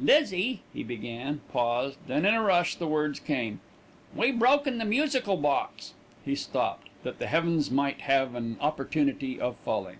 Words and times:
"Lizzie" 0.00 0.60
he 0.72 0.82
began, 0.82 1.42
paused, 1.52 1.98
then 2.06 2.24
in 2.24 2.32
a 2.32 2.40
rush 2.42 2.74
the 2.74 2.86
words 2.86 3.20
came. 3.20 3.60
"We 4.16 4.32
broken 4.32 4.78
the 4.78 4.86
musical 4.86 5.36
box." 5.36 5.92
He 6.24 6.34
stopped, 6.36 6.88
that 7.02 7.18
the 7.18 7.26
heavens 7.26 7.70
might 7.70 8.00
have 8.00 8.34
an 8.34 8.56
opportunity 8.62 9.38
of 9.38 9.56
falling. 9.62 9.98